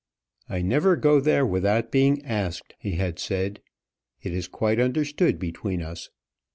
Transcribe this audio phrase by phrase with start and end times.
[0.49, 3.61] "I never go there without being asked," he had said.
[4.23, 6.09] "It is quite understood between us."